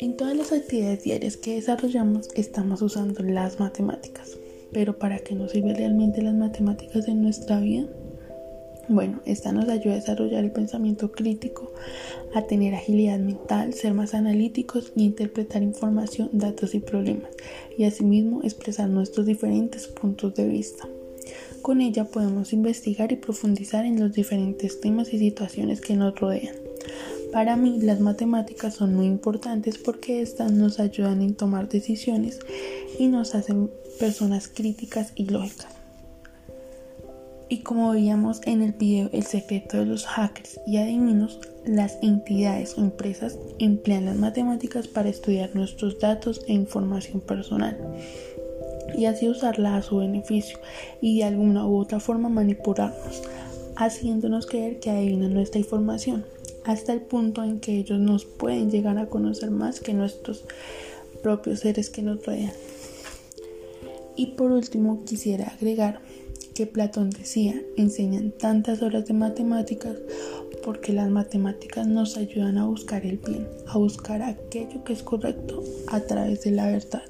En 0.00 0.16
todas 0.16 0.36
las 0.36 0.52
actividades 0.52 1.02
diarias 1.02 1.36
que 1.36 1.54
desarrollamos 1.54 2.28
estamos 2.34 2.82
usando 2.82 3.22
las 3.22 3.60
matemáticas. 3.60 4.36
Pero 4.72 4.98
¿para 4.98 5.18
qué 5.18 5.34
nos 5.34 5.52
sirven 5.52 5.76
realmente 5.76 6.22
las 6.22 6.34
matemáticas 6.34 7.06
en 7.08 7.22
nuestra 7.22 7.60
vida? 7.60 7.86
Bueno, 8.88 9.20
esta 9.26 9.52
nos 9.52 9.68
ayuda 9.68 9.92
a 9.92 9.96
desarrollar 9.96 10.44
el 10.44 10.50
pensamiento 10.50 11.12
crítico, 11.12 11.72
a 12.34 12.42
tener 12.42 12.74
agilidad 12.74 13.18
mental, 13.18 13.74
ser 13.74 13.94
más 13.94 14.14
analíticos 14.14 14.92
y 14.96 15.04
interpretar 15.04 15.62
información, 15.62 16.30
datos 16.32 16.74
y 16.74 16.80
problemas, 16.80 17.30
y 17.76 17.84
asimismo 17.84 18.42
expresar 18.42 18.88
nuestros 18.88 19.26
diferentes 19.26 19.86
puntos 19.88 20.34
de 20.34 20.48
vista. 20.48 20.88
Con 21.62 21.80
ella 21.80 22.04
podemos 22.04 22.52
investigar 22.52 23.12
y 23.12 23.16
profundizar 23.16 23.84
en 23.84 24.00
los 24.00 24.12
diferentes 24.12 24.80
temas 24.80 25.12
y 25.12 25.18
situaciones 25.18 25.80
que 25.80 25.96
nos 25.96 26.18
rodean. 26.18 26.54
Para 27.32 27.56
mí 27.56 27.80
las 27.80 28.00
matemáticas 28.00 28.74
son 28.74 28.94
muy 28.94 29.06
importantes 29.06 29.76
porque 29.76 30.22
estas 30.22 30.50
nos 30.50 30.80
ayudan 30.80 31.20
en 31.20 31.34
tomar 31.34 31.68
decisiones 31.68 32.38
y 32.98 33.08
nos 33.08 33.34
hacen 33.34 33.70
personas 33.98 34.48
críticas 34.48 35.12
y 35.14 35.26
lógicas. 35.26 35.78
Y 37.50 37.60
como 37.60 37.92
veíamos 37.92 38.40
en 38.44 38.60
el 38.60 38.72
video 38.72 39.08
El 39.12 39.22
secreto 39.22 39.78
de 39.78 39.86
los 39.86 40.04
hackers 40.04 40.60
y 40.66 40.76
adivinos, 40.76 41.40
las 41.64 41.98
entidades 42.02 42.76
o 42.76 42.82
empresas 42.82 43.38
emplean 43.58 44.04
las 44.04 44.16
matemáticas 44.16 44.86
para 44.86 45.08
estudiar 45.08 45.54
nuestros 45.54 45.98
datos 45.98 46.42
e 46.46 46.52
información 46.52 47.20
personal 47.20 47.78
y 48.96 49.06
así 49.06 49.28
usarla 49.28 49.76
a 49.76 49.82
su 49.82 49.98
beneficio 49.98 50.58
y 51.00 51.18
de 51.18 51.24
alguna 51.24 51.66
u 51.66 51.76
otra 51.76 52.00
forma 52.00 52.28
manipularnos, 52.28 53.22
haciéndonos 53.76 54.46
creer 54.46 54.80
que 54.80 54.90
adivinan 54.90 55.34
nuestra 55.34 55.60
información 55.60 56.24
hasta 56.64 56.92
el 56.92 57.00
punto 57.00 57.42
en 57.44 57.60
que 57.60 57.76
ellos 57.78 57.98
nos 57.98 58.24
pueden 58.24 58.70
llegar 58.70 58.98
a 58.98 59.06
conocer 59.06 59.50
más 59.50 59.80
que 59.80 59.94
nuestros 59.94 60.44
propios 61.22 61.60
seres 61.60 61.88
que 61.90 62.02
nos 62.02 62.24
rodean. 62.24 62.52
Y 64.16 64.26
por 64.32 64.52
último 64.52 65.04
quisiera 65.04 65.48
agregar 65.48 66.00
que 66.54 66.66
Platón 66.66 67.10
decía, 67.10 67.54
enseñan 67.76 68.32
tantas 68.32 68.82
horas 68.82 69.06
de 69.06 69.14
matemáticas 69.14 69.96
porque 70.64 70.92
las 70.92 71.08
matemáticas 71.08 71.86
nos 71.86 72.16
ayudan 72.16 72.58
a 72.58 72.66
buscar 72.66 73.06
el 73.06 73.18
bien, 73.18 73.46
a 73.68 73.78
buscar 73.78 74.22
aquello 74.22 74.82
que 74.84 74.92
es 74.92 75.02
correcto 75.02 75.62
a 75.86 76.00
través 76.00 76.42
de 76.42 76.50
la 76.50 76.66
verdad. 76.66 77.04